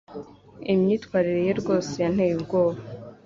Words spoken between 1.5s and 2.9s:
rwose yanteye ubwoba.